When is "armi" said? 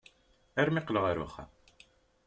0.59-0.81